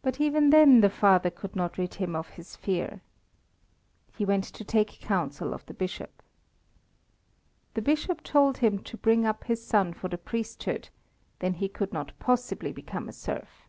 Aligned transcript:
But 0.00 0.22
even 0.22 0.48
then 0.48 0.80
the 0.80 0.88
father 0.88 1.28
could 1.28 1.54
not 1.54 1.76
rid 1.76 1.96
him 1.96 2.16
of 2.16 2.28
his 2.30 2.56
fear. 2.56 3.02
He 4.16 4.24
went 4.24 4.44
to 4.44 4.64
take 4.64 5.00
counsel 5.02 5.52
of 5.52 5.66
the 5.66 5.74
Bishop. 5.74 6.22
The 7.74 7.82
Bishop 7.82 8.22
told 8.22 8.56
him 8.64 8.78
to 8.84 8.96
bring 8.96 9.26
up 9.26 9.44
his 9.44 9.62
son 9.62 9.92
for 9.92 10.08
the 10.08 10.16
priesthood, 10.16 10.88
then 11.40 11.52
he 11.52 11.68
could 11.68 11.92
not 11.92 12.18
possibly 12.18 12.72
become 12.72 13.06
a 13.06 13.12
serf. 13.12 13.68